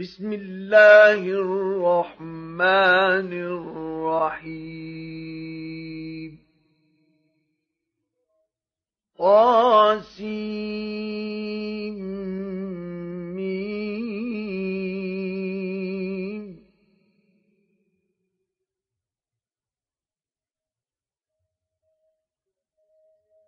[0.00, 2.60] بسم الله الرحمن
[4.40, 4.80] الرحيم.
[9.18, 10.30] قاسم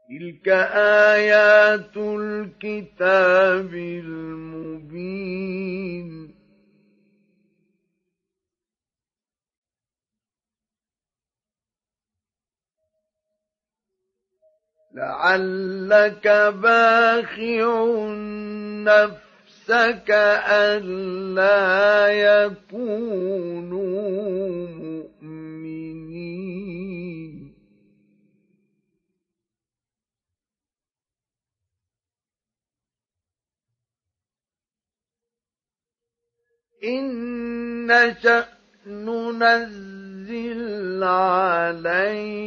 [0.09, 0.49] تلك
[1.09, 3.75] آيات الكتاب
[4.05, 5.23] المبين.
[15.03, 16.27] لعلك
[16.63, 17.67] باخع
[18.87, 20.11] نفسك
[20.49, 23.83] ألا يكونوا
[36.85, 38.47] إن نشأ
[38.87, 40.35] ننزل
[41.05, 42.43] عليهم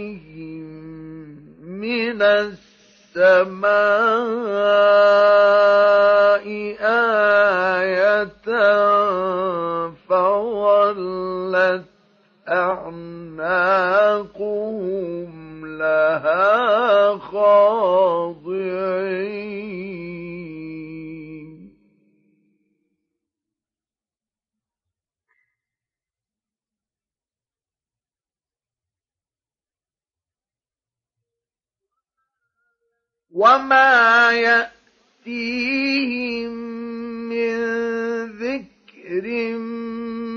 [1.82, 3.66] من السماء
[6.82, 8.46] آية
[10.10, 11.84] فولت
[12.50, 13.66] أعناقهم
[15.78, 18.16] لها خاضعين.
[33.36, 34.32] وما
[35.28, 36.52] يأتيهم
[37.30, 37.58] من
[38.26, 39.26] ذكر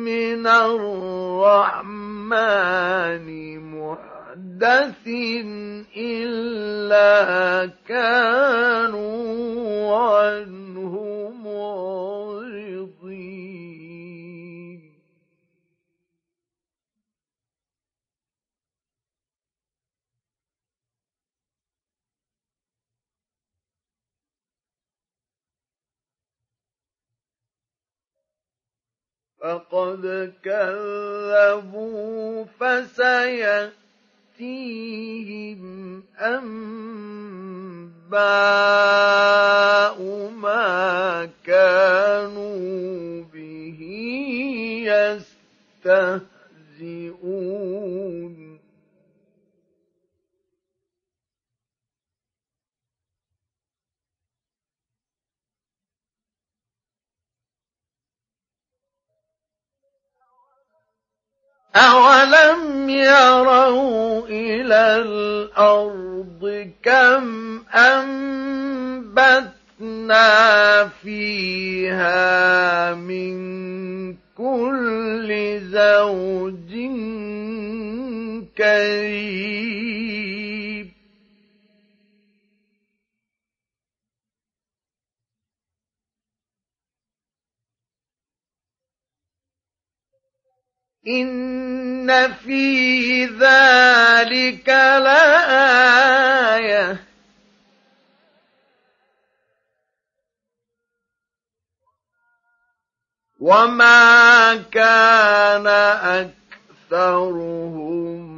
[0.02, 1.88] من الرحمن
[3.74, 5.06] محدث
[5.96, 9.28] إلا كانوا
[9.96, 11.28] عنه
[29.40, 33.72] فقد كذبوا فسيأتيهم
[36.20, 37.58] أنباء
[65.58, 69.58] الأرض كم أنبتنا
[71.02, 73.38] فيها من
[74.36, 76.72] كل زوج
[78.58, 80.47] كريم.
[91.08, 96.28] إن في ذلك لآية
[103.40, 105.66] وما كان
[106.90, 108.37] أكثرهم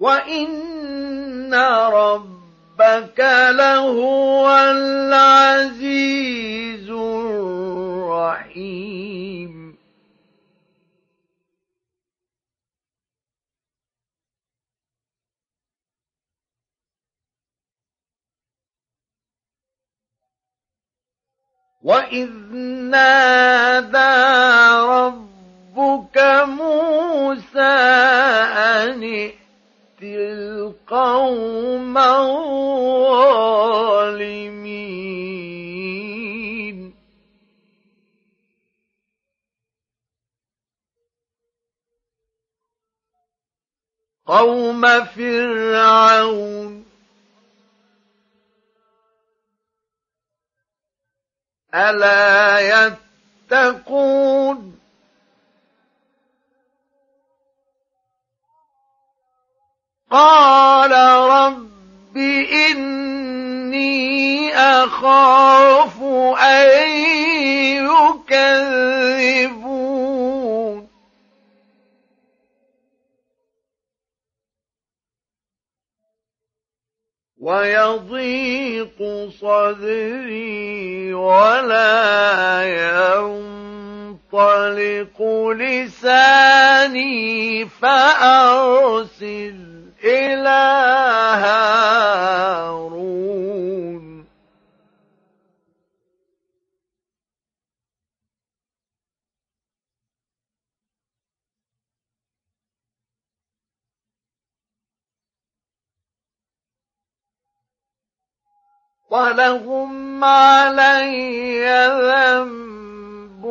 [0.00, 1.54] وإن
[1.94, 6.00] ربك لهو العزيز
[6.90, 8.70] الرحيم
[21.82, 22.30] وإذ
[22.90, 24.12] نادى
[24.86, 27.60] ربك موسى
[28.56, 29.30] أن
[30.02, 32.70] القوم الظالمين.
[44.26, 46.84] قوم فرعون.
[51.74, 52.60] ألا
[53.50, 54.80] يتقون؟
[60.10, 60.92] قال
[61.30, 62.16] رب
[62.70, 66.02] إني أخاف
[66.42, 66.90] أن
[68.28, 69.70] يكذبون.
[77.40, 78.98] ويضيق
[79.40, 82.62] صدري ولا
[84.24, 85.18] ينطلق
[85.56, 87.20] لساني
[87.68, 89.69] فأرسل
[90.04, 90.60] إلى
[91.44, 92.00] هارون.
[109.10, 111.66] ولهم علي
[112.02, 113.44] ذنب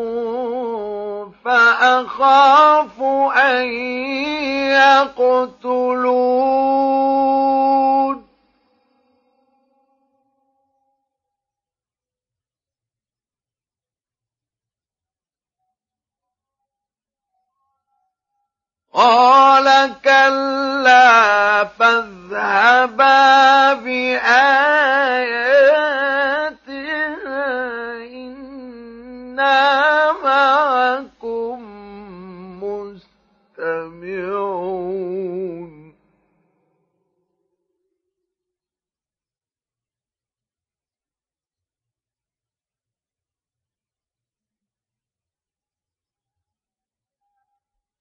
[1.49, 3.01] فأخاف
[3.37, 3.65] أن
[4.69, 6.29] يقتلون.
[18.93, 24.29] قال كلا فاذهبا بآياتنا.
[29.39, 29.88] إنا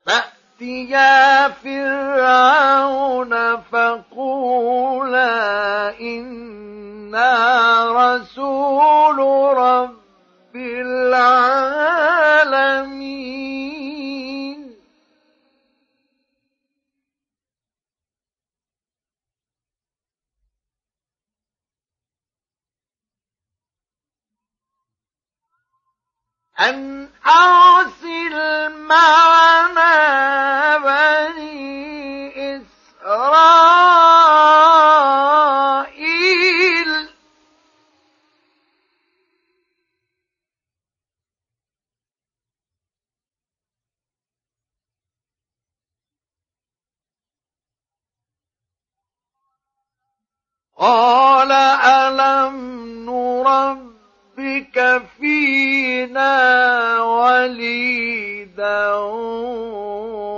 [0.08, 3.32] فأتيا فرعون
[3.72, 5.30] فقولا
[6.00, 7.32] إنا
[7.92, 9.18] رسول
[9.58, 11.88] رب العالمين.
[26.60, 29.98] أن أرسل معنا
[30.78, 33.88] بني إسرائيل.
[50.78, 52.56] قال ألم
[53.06, 55.02] نربك
[55.98, 58.94] فينا وليدا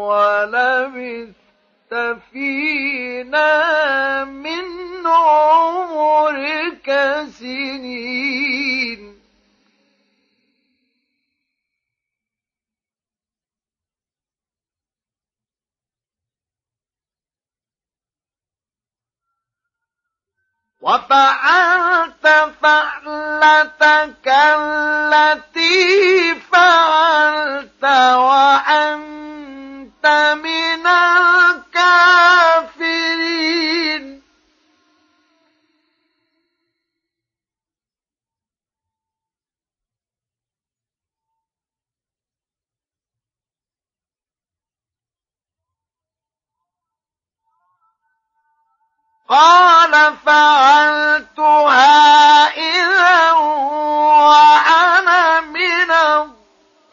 [0.08, 1.92] ولبثت
[2.32, 3.50] فينا
[4.24, 4.66] من
[5.06, 6.88] عمرك
[7.38, 8.49] سنين.
[20.80, 22.26] وفعلت
[22.62, 25.74] فعلتك التي
[26.52, 27.84] فعلت
[28.16, 30.06] وأنت
[30.44, 32.49] من الكافرين.
[49.30, 51.86] قال فعلتها
[52.46, 53.32] إذا
[54.26, 56.90] وأنا من الضالين.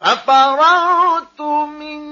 [0.00, 2.11] ففررت منكم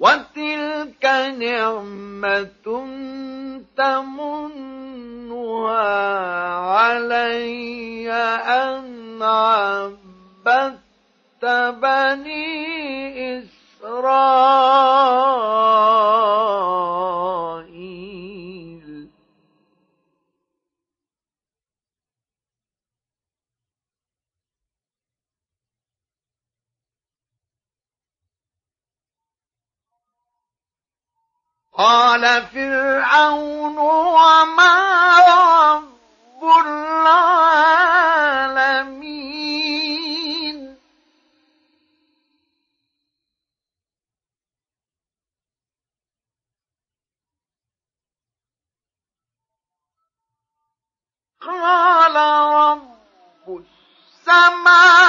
[0.00, 1.04] وتلك
[1.38, 2.66] نعمة
[3.76, 5.00] تمنها
[6.58, 10.80] علي أن عبدت
[11.82, 14.70] بني إسرائيل
[31.80, 34.74] قال فرعون وما
[35.28, 37.40] رب العالمين.
[51.40, 52.16] قال
[52.54, 53.64] رب
[54.26, 54.99] السماوات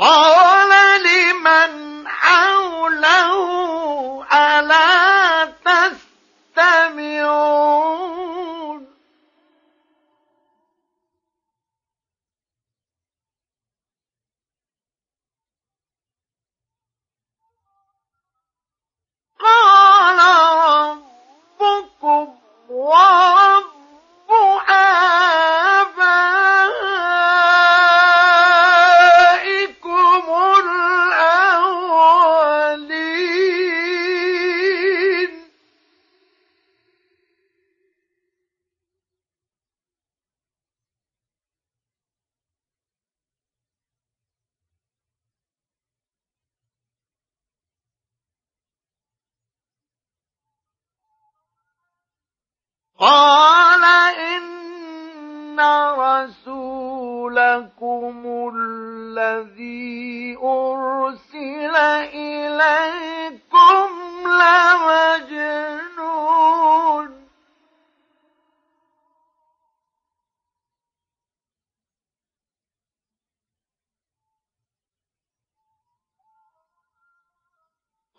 [0.00, 3.32] قال لمن حوله
[4.32, 5.44] ألا
[6.56, 7.70] تستمعون؟
[19.40, 20.18] قال
[21.60, 22.38] ربكم
[22.68, 23.59] ورب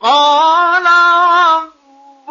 [0.01, 2.29] قال رب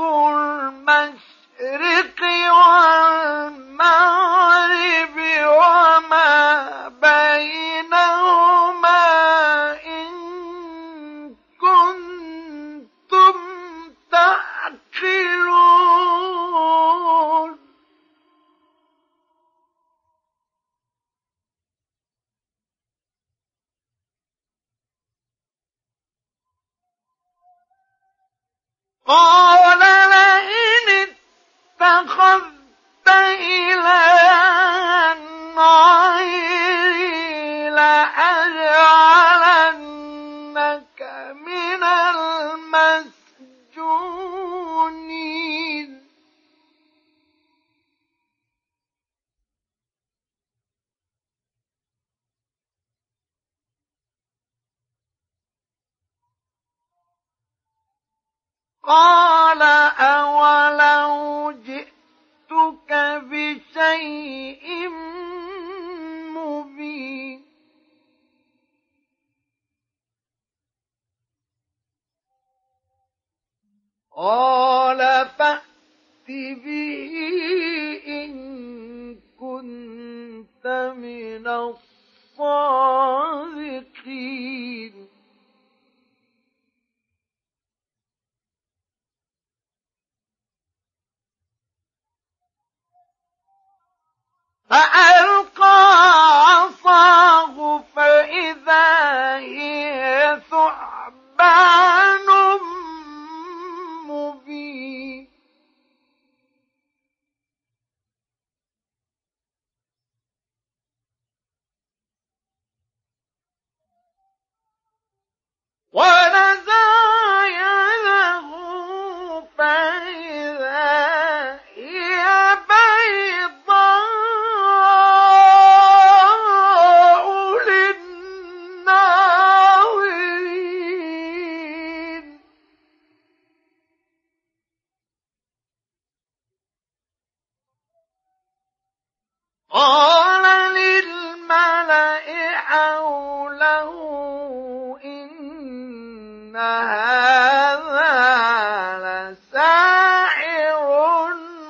[0.89, 4.50] المشرق والمغرب.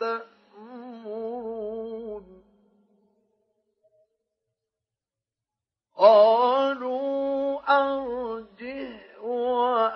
[0.00, 0.30] تأمرون؟
[5.96, 6.59] قال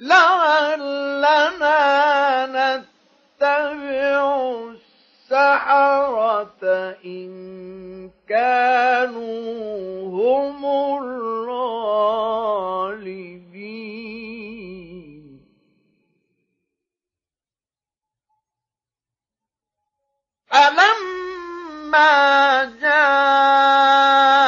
[0.00, 1.76] لعلنا
[2.46, 4.20] نتبع
[5.30, 6.64] السحرة
[7.04, 10.64] إن كانوا هم
[11.04, 11.60] الغالبين.
[20.46, 22.04] فلما
[22.80, 24.39] جاء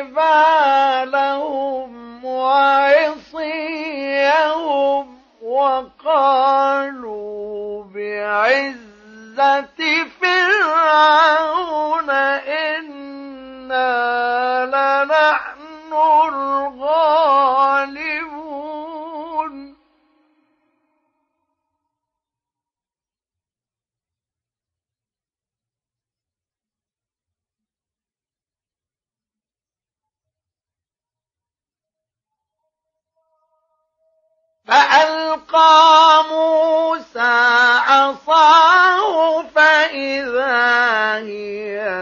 [0.00, 0.49] Right.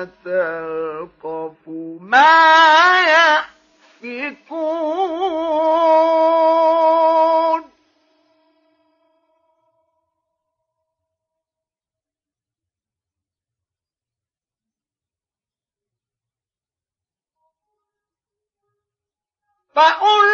[0.04, 1.68] تلقف
[2.00, 4.98] ما يأفكون.
[19.74, 20.27] فألقي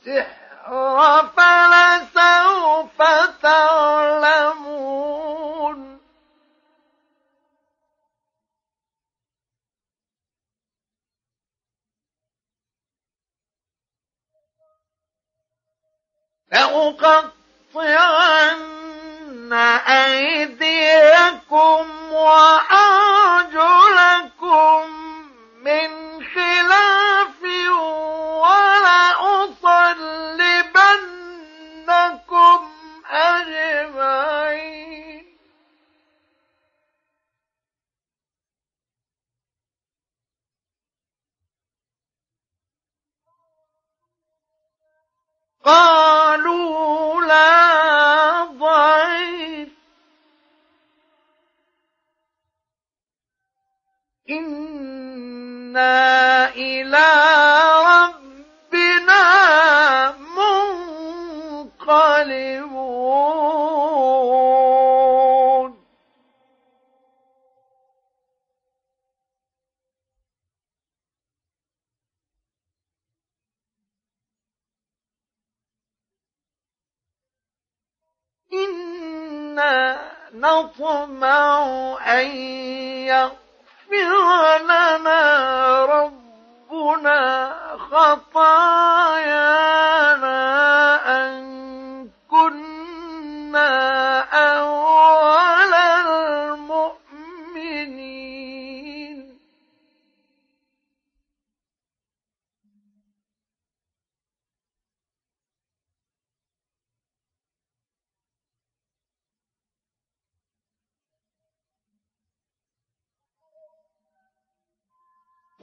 [0.06, 3.02] السحر فلسوف
[3.42, 4.88] تعلمون.
[17.82, 19.52] لأقطعن
[19.88, 23.38] أيديكم وأرجلكم
[25.62, 25.90] من
[26.34, 27.42] خلاف
[28.42, 29.48] ولأصلبنكم
[33.10, 34.37] أجمعين.
[45.68, 49.68] قالوا لا ضيف
[54.30, 55.98] إنا
[56.54, 57.08] إلى
[57.92, 59.24] ربنا
[61.76, 62.77] منقلبون.
[78.68, 79.98] إنا
[80.34, 81.66] نطمع
[82.06, 82.26] أن
[83.06, 85.20] يغفر لنا
[85.84, 87.52] ربنا
[89.38, 90.38] خطايانا
[91.16, 93.68] أن كنا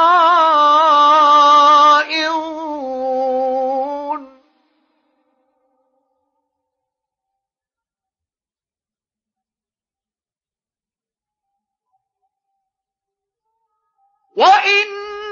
[14.36, 15.25] وإنا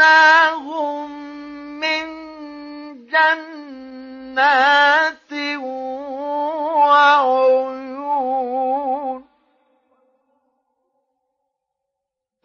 [1.79, 2.05] من
[3.05, 4.41] جنات
[5.61, 6.97] وعيون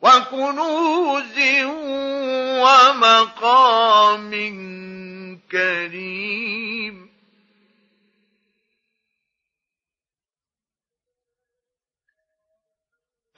[0.02, 1.38] وكنوز
[2.60, 4.30] ومقام
[5.50, 6.61] كريم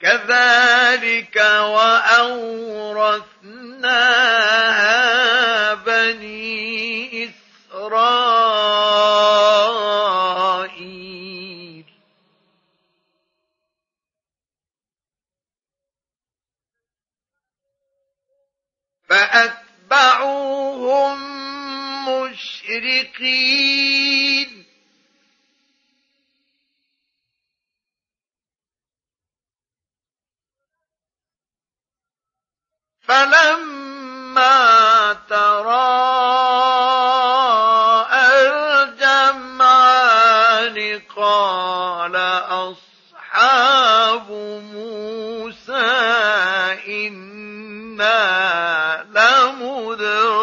[0.05, 2.13] كذلك وأورثناها
[5.73, 7.29] بني
[7.73, 8.15] إسرائيل.
[19.09, 20.35] فأتبعوهم
[22.09, 23.25] مشرقين.
[33.07, 34.53] فلما
[35.29, 36.25] تراءى
[38.93, 40.77] الجمعان
[41.15, 42.15] قال
[43.35, 44.31] أصحاب
[44.73, 45.73] موسى
[46.87, 48.25] إنا
[49.15, 50.35] لمدركون.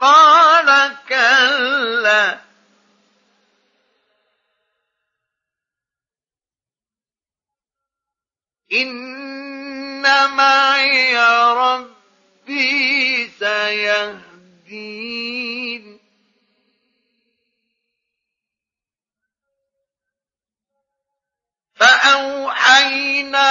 [0.00, 0.35] قال
[8.72, 11.16] إن معي
[11.52, 14.26] ربي سيهدين
[21.74, 23.48] فأوحينا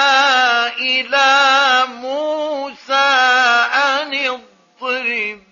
[0.77, 2.93] إلى موسى
[3.73, 5.43] أن اضرب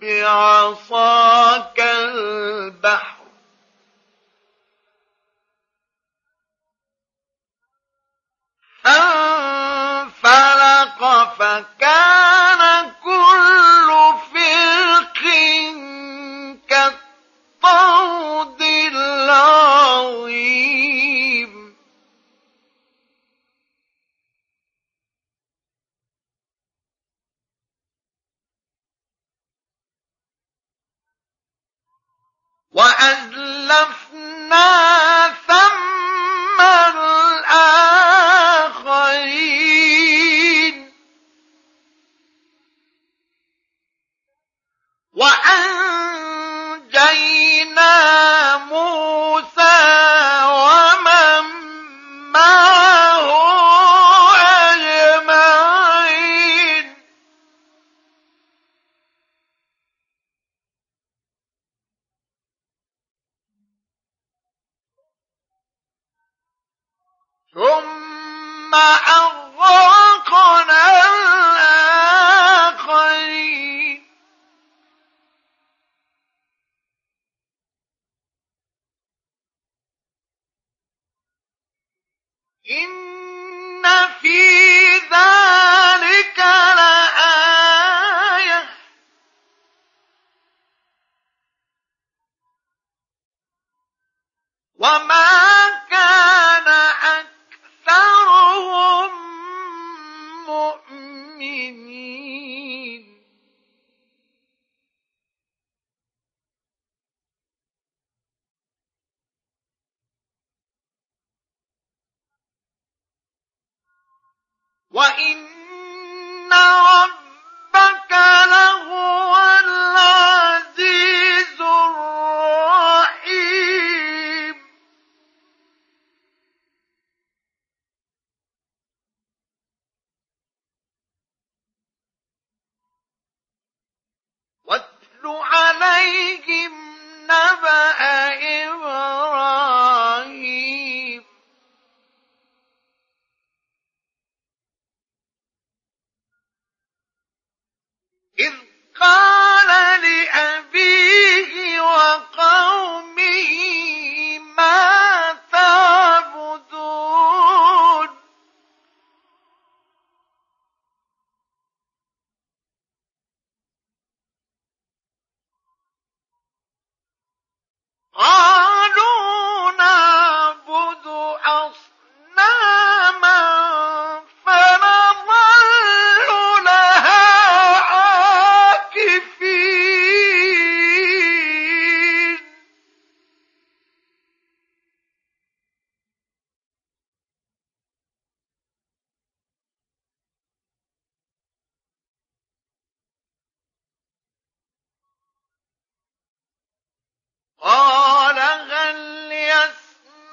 [0.00, 3.17] بعصاك البحر
[10.18, 11.00] فانفلق
[11.38, 13.88] فكان كل
[14.32, 15.22] فرق
[16.68, 20.08] كالطود العظيم.
[32.70, 34.28] وأزلفنا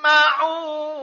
[0.05, 0.94] يسمعونكم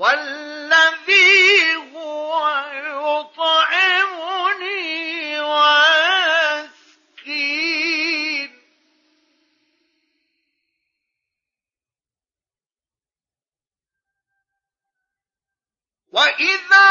[0.00, 2.32] والذي هو
[3.20, 4.60] يطعمني
[5.40, 6.90] ويسقين.
[16.12, 16.89] وإذا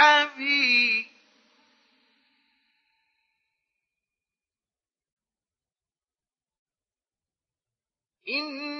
[0.00, 1.06] لأبي
[8.28, 8.79] إنه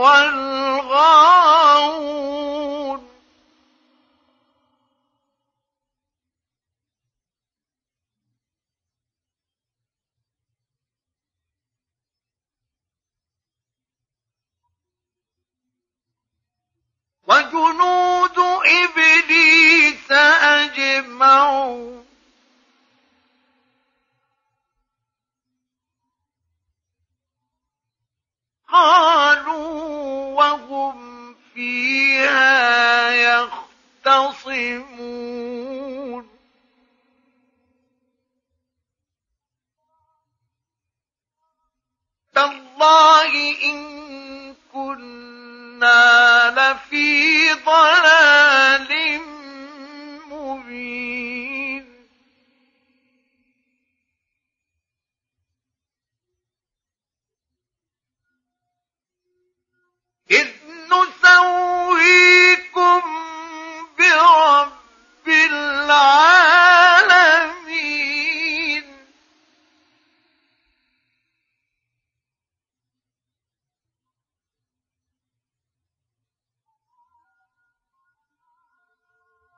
[0.00, 1.29] وَالْغَالِبِ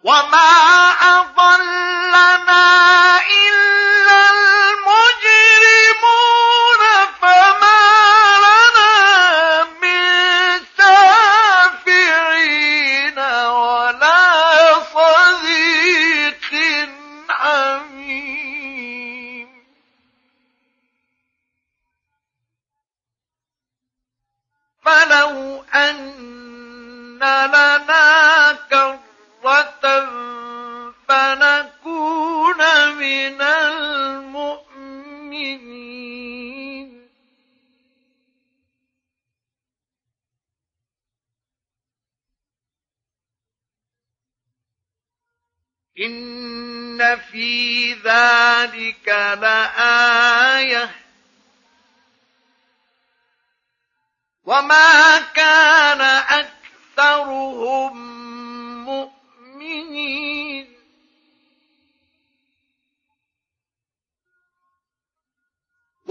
[0.05, 0.82] وما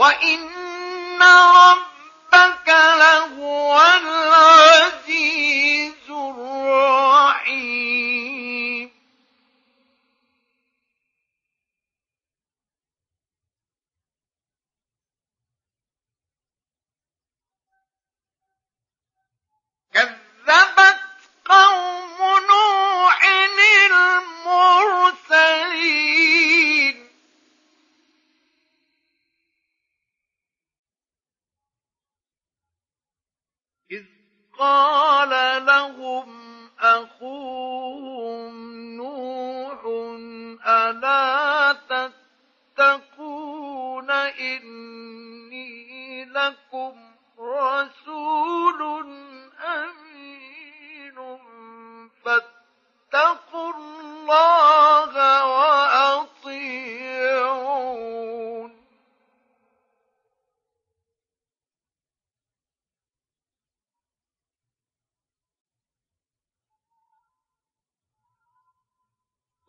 [0.02, 5.30] وإن ربك لهو العزيز
[6.10, 7.72] الرحيم
[19.94, 21.00] كذبت
[21.46, 22.11] قوم
[34.62, 36.30] قال لهم
[36.80, 38.54] أخوهم
[38.98, 39.82] نوح
[40.68, 41.78] ألا
[42.78, 45.72] تتقون إني
[46.26, 46.94] لكم
[47.40, 48.82] رسول
[49.66, 51.18] أمين؟
[52.26, 55.01] فاتقوا الله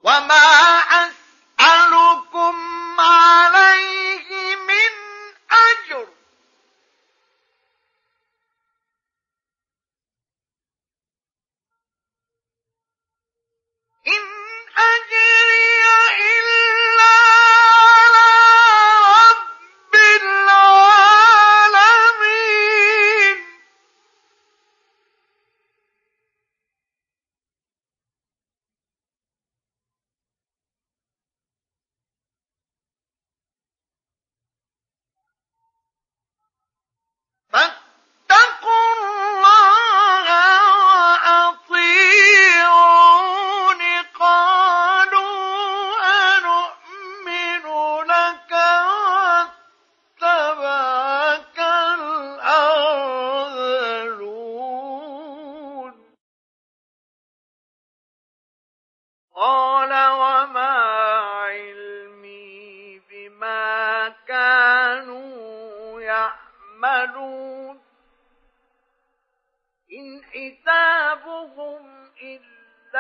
[0.03, 2.55] وما أسألكم
[3.01, 3.42] عليه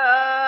[0.02, 0.41] إلا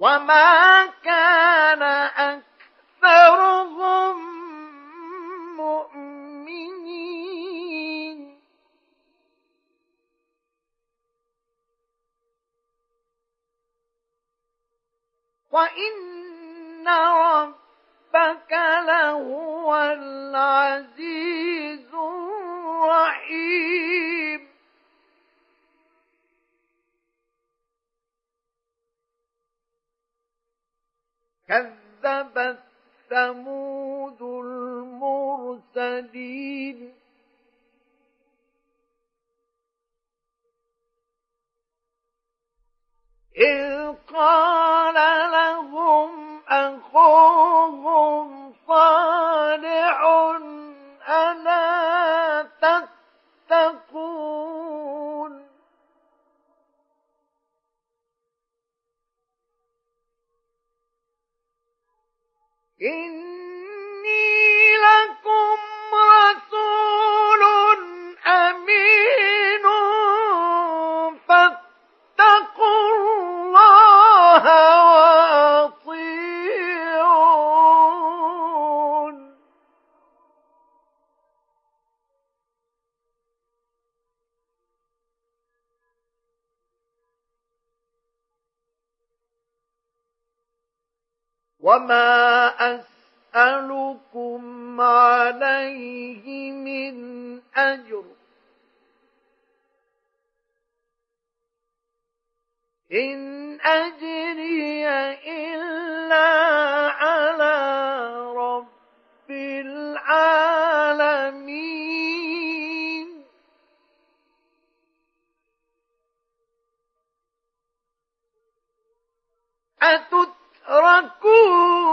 [0.00, 1.82] وما كان
[3.02, 4.16] أكثرهم
[5.56, 7.00] مؤمنين
[15.50, 18.52] وإن ربك
[18.86, 21.40] لهو العزيز
[21.94, 23.79] الرحيم
[31.50, 32.58] كذبت
[33.10, 34.22] ثمود
[35.72, 36.94] المرسلين.
[43.36, 44.94] إذ قال
[45.32, 50.00] لهم أخوهم صالح
[51.08, 53.79] ألا تتقون
[62.82, 65.59] إني لكم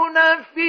[0.08, 0.67] يُنَافِي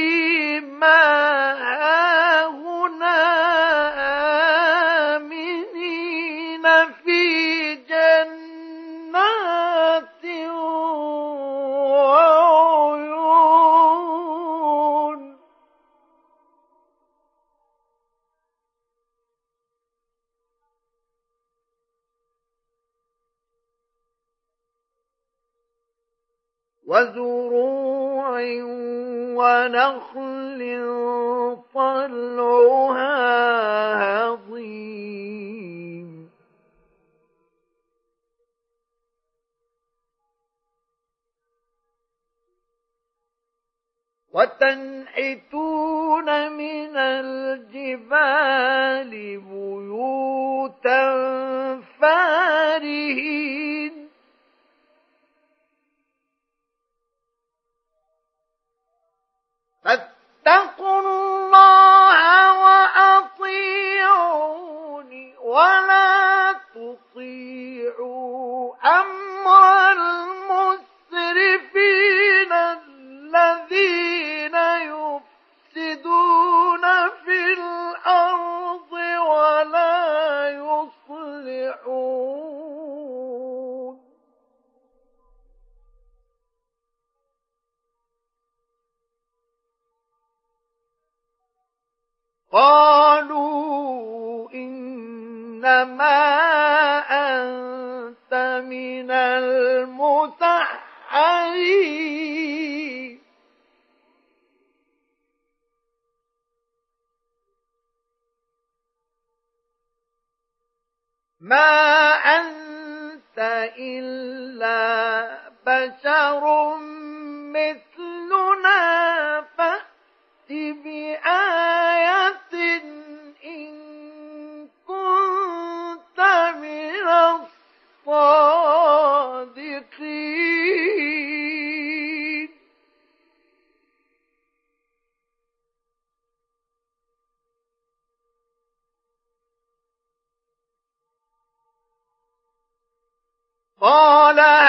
[144.39, 144.68] قال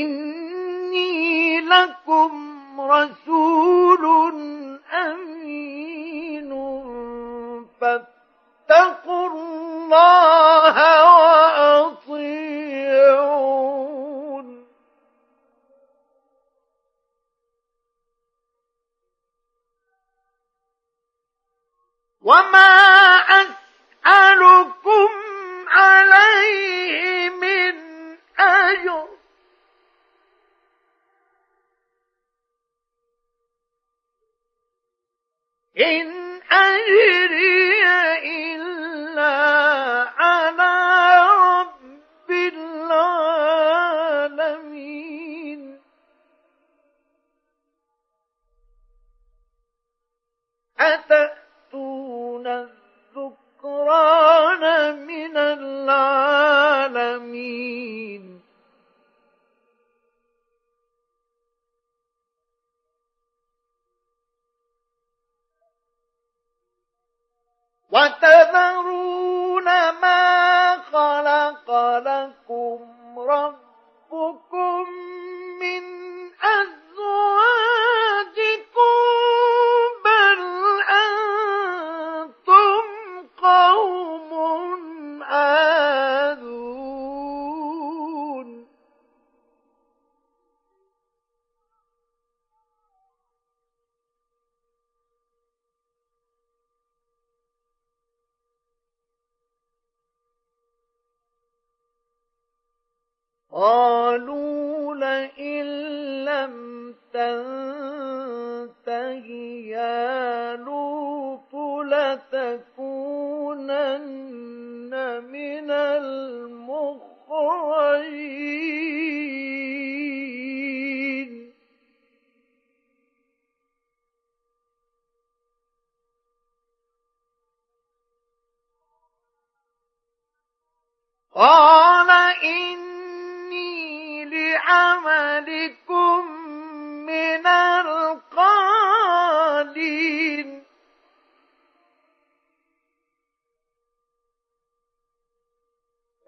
[0.00, 0.39] إني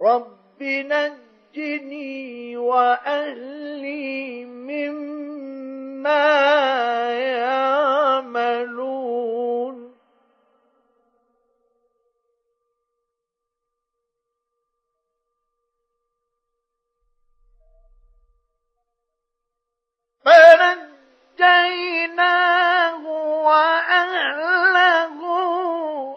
[0.02, 6.22] رب نجني وأهلي مما
[8.22, 9.12] يعملون
[21.72, 23.06] فنجيناه
[23.46, 25.18] وأهله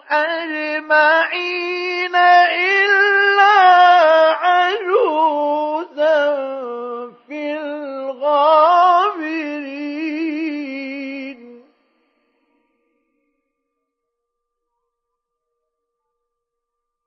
[0.09, 1.35] أجمعين
[2.15, 3.24] إلا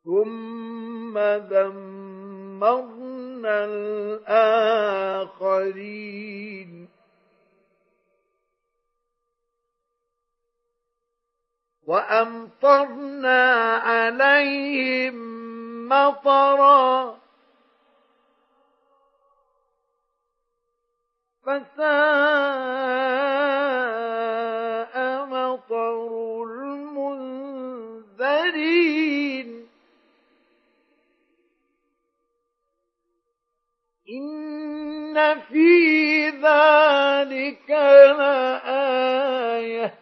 [0.08, 1.14] ثم
[1.52, 3.04] دمرنا
[4.24, 5.68] الآخرين
[11.86, 13.42] وأمطرنا
[13.76, 15.18] عليهم
[15.88, 17.18] مطرا
[21.46, 22.88] فساء
[34.10, 37.70] إن في ذلك
[38.18, 39.94] لآية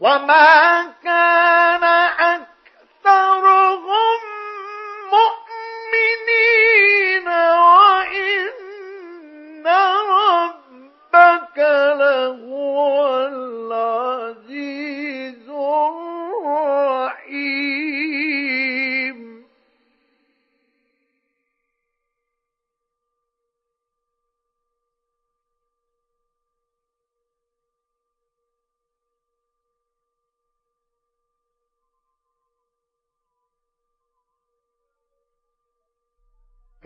[0.00, 3.55] وما كان أكثرهم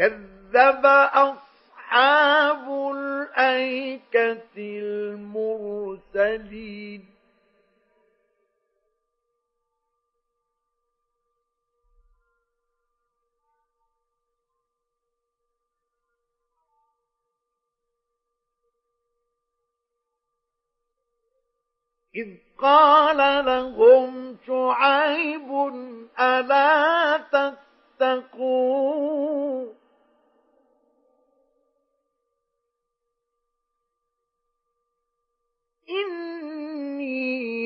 [0.01, 2.65] كذب أصحاب
[2.97, 4.57] الأيكة
[6.17, 7.07] المرسلين.
[22.15, 25.51] إذ قال لهم شعيب
[26.21, 27.17] ألا
[27.99, 29.30] تتقون؟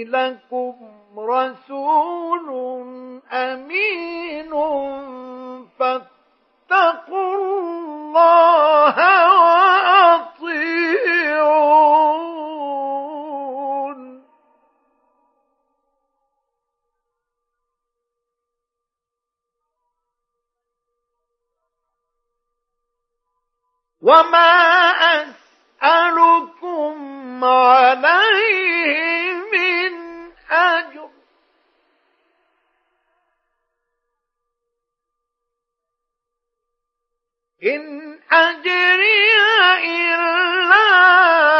[0.05, 0.75] لكم
[1.19, 2.49] رسول
[3.33, 4.51] أمين
[5.79, 8.97] فاتقوا الله
[9.41, 10.75] وأطيعون.
[24.03, 24.53] وما
[25.83, 26.95] أسألكم
[27.45, 29.14] عليه
[30.51, 31.11] أجر
[37.65, 39.33] إن أجري
[39.85, 41.54] إلا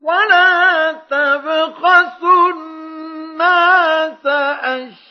[0.04, 4.26] ولا تبخسوا الناس
[4.60, 5.04] أشياءهم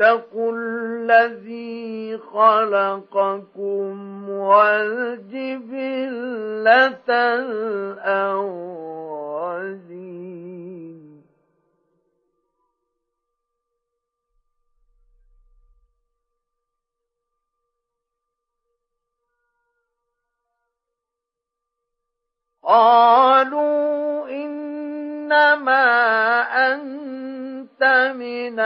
[0.00, 3.94] واتقوا الذي خلقكم
[4.30, 5.80] والجبلة
[7.10, 8.80] الأولين
[22.62, 25.86] قالوا إنما
[26.72, 27.84] أنت
[28.16, 28.60] من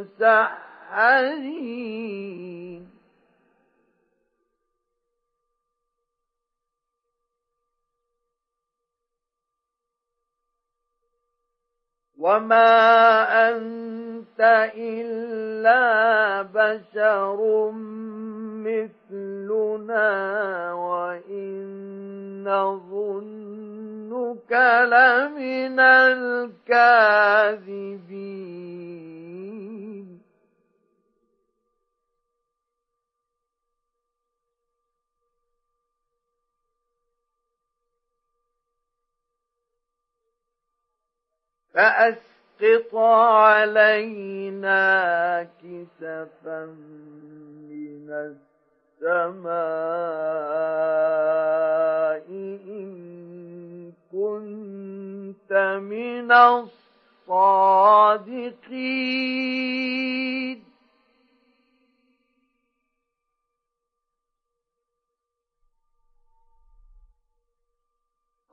[0.00, 1.80] المسحرين.
[12.20, 14.40] وما أنت
[14.76, 17.70] إلا بشر
[18.60, 20.12] مثلنا
[20.72, 21.54] وإن
[22.44, 24.52] نظنك
[24.92, 26.60] لمن الكاذبين.
[41.80, 44.82] فأسقط علينا
[45.42, 46.64] كسفا
[47.70, 48.36] من
[49.00, 49.50] السماء
[52.68, 55.52] إن كنت
[55.82, 56.70] من الصادقين.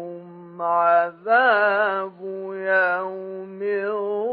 [0.63, 2.21] عذاب
[2.53, 4.33] يوم الظلة.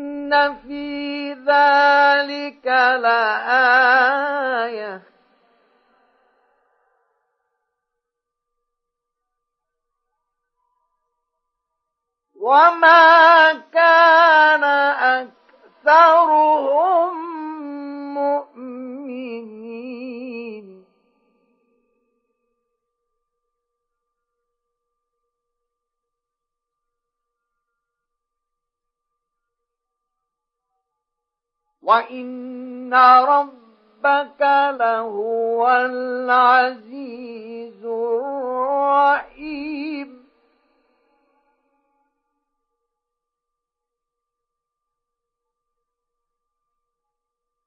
[0.63, 2.65] في ذلك
[3.01, 4.15] لآية.
[12.45, 14.24] وما كان
[31.85, 34.41] وإن ربك
[34.79, 37.05] لهو العزيز
[37.85, 39.35] الرحيم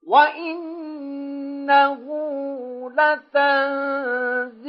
[0.09, 2.01] وإنه
[2.91, 4.65] لتنزيل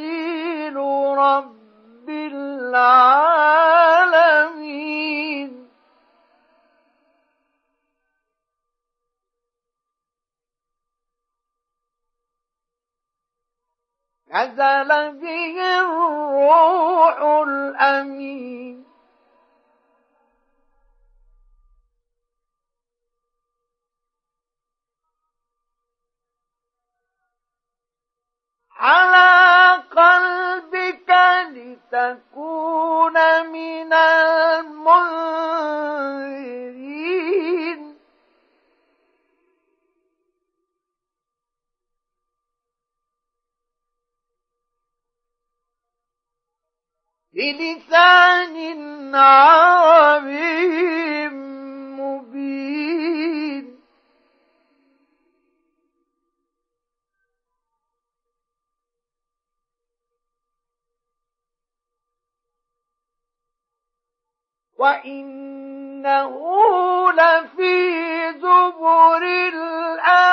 [1.18, 3.10] رب العالمين
[14.30, 17.18] نزل به الروح
[17.48, 18.86] الأمين.
[28.80, 31.12] على قلبك
[31.52, 33.18] لتكون
[33.52, 35.00] من المنذرين.
[47.40, 48.56] بلسان
[49.16, 50.80] عربي
[52.00, 53.66] مبين.
[64.78, 66.34] وإنه
[67.12, 70.30] لفي زبر الأولين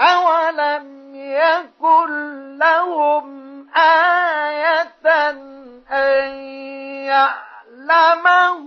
[0.00, 3.26] أولم يكن لهم
[3.76, 4.96] آية
[5.90, 6.34] أن
[7.08, 8.66] يعلمه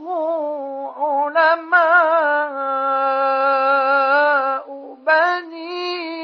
[0.97, 1.99] علماء
[5.05, 6.18] بني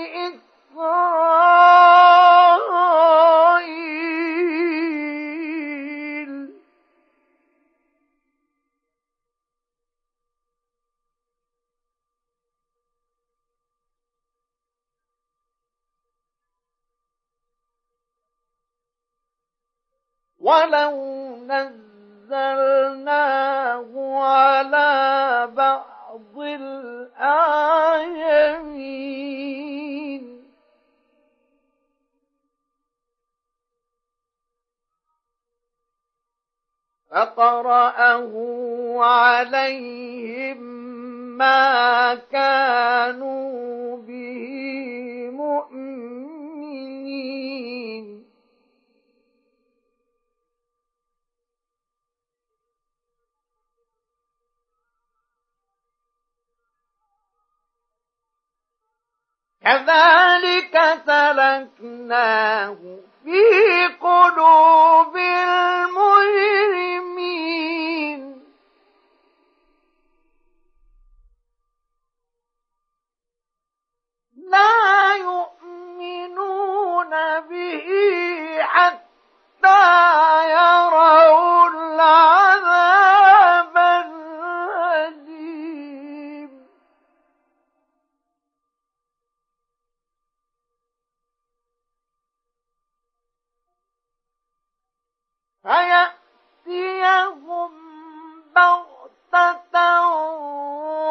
[20.46, 20.94] ولو
[22.30, 23.04] نزلناه
[24.24, 27.66] على بعض الأعينين
[37.12, 38.34] فقرأه
[39.00, 40.58] عليهم
[41.38, 44.46] ما كانوا به
[45.32, 45.85] مؤمنين.
[59.66, 60.76] كذلك
[61.06, 62.78] سلكناه
[63.24, 65.18] في قلوب
[65.98, 67.06] المجرمين.
[74.52, 77.10] لا يؤمنون
[77.50, 77.88] به
[78.62, 79.84] حتى
[80.52, 82.45] يروا العذاب
[95.66, 97.26] فيأتيهم
[98.56, 100.08] بغتة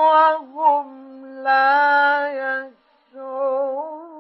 [0.01, 4.15] وهم لا يشعرون.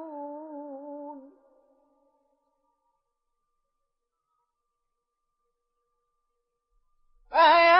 [7.30, 7.73] فيقولوا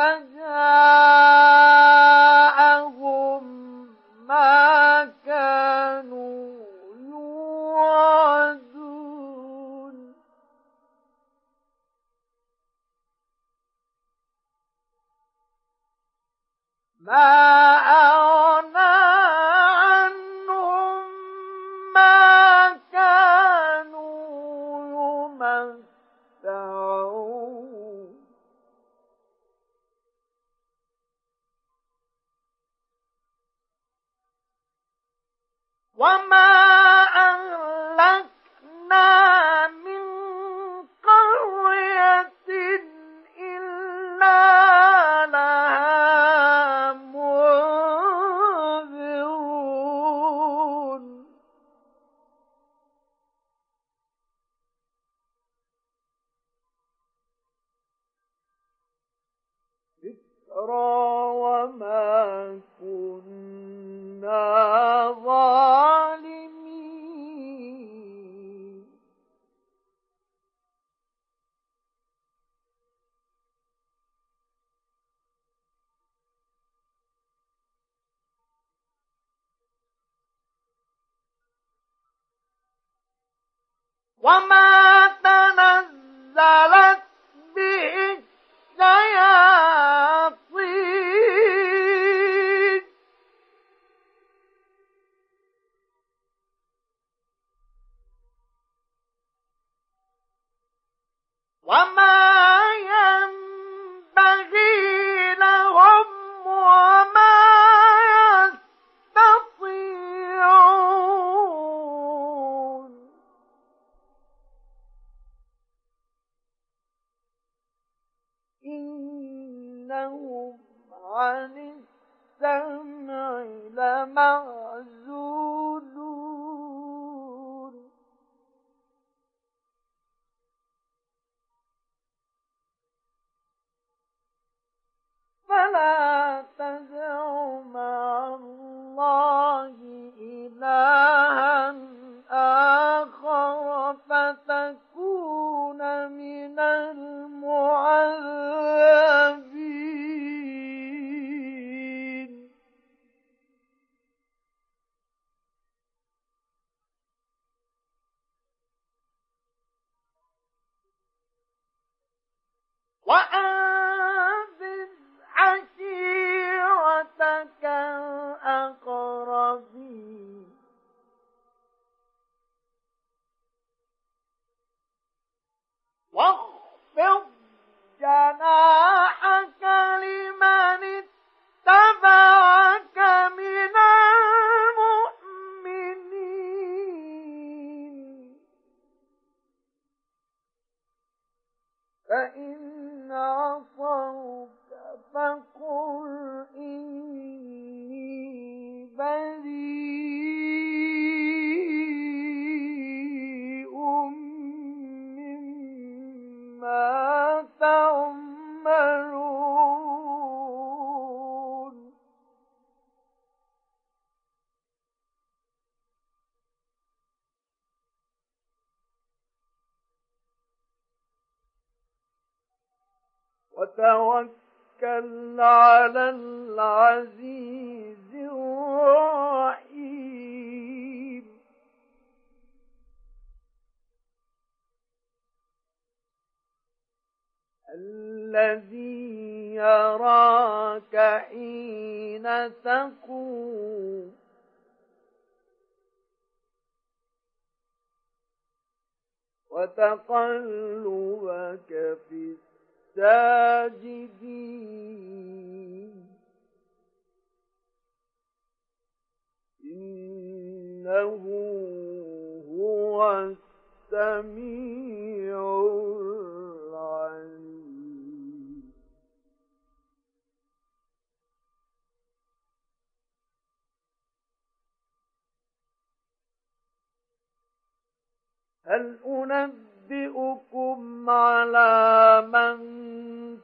[278.74, 282.58] هل أنبئكم على من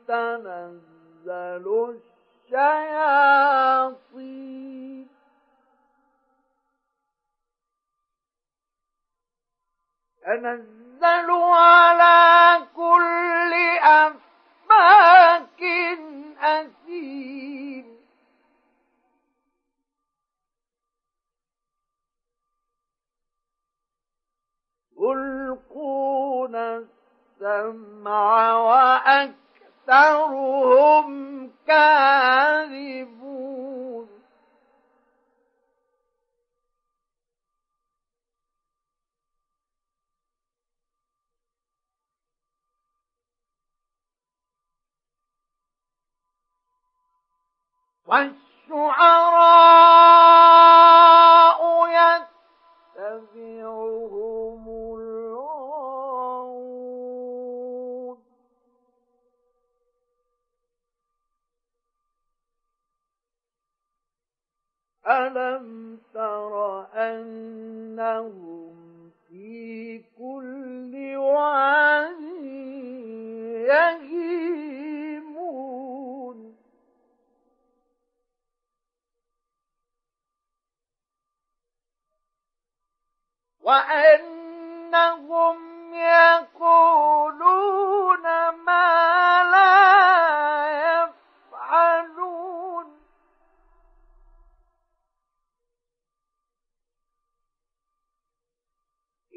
[0.08, 1.66] تنزل
[2.50, 4.00] الشياطين؟
[10.26, 12.18] تنزل على
[12.76, 13.54] كل
[13.84, 15.62] أفاك
[16.42, 16.79] أثيم
[25.00, 28.54] يلقون السمع
[29.88, 30.30] وأكثرهم
[31.68, 33.40] كاذبون.
[48.10, 49.50] والشعراء
[53.00, 54.68] يتبعهم
[55.00, 56.20] الغاوون.
[65.08, 68.76] ألم تر أنهم
[69.28, 72.22] في كل واد
[73.68, 74.79] يهيمون
[83.70, 85.58] وأنهم
[85.94, 87.06] يقولون
[88.50, 89.90] ما لا
[91.54, 92.88] يفعلون.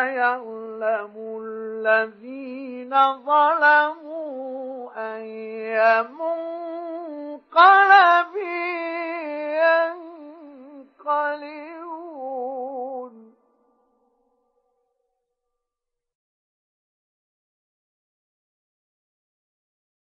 [0.00, 1.14] سيعلم
[1.44, 2.92] الذين
[3.26, 7.54] ظلموا أي منقلب
[10.96, 11.79] ينقلب